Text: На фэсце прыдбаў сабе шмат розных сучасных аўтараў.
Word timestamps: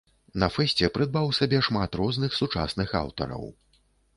На 0.43 0.47
фэсце 0.55 0.89
прыдбаў 0.95 1.27
сабе 1.39 1.59
шмат 1.67 1.91
розных 2.01 2.31
сучасных 2.41 2.99
аўтараў. 3.05 3.45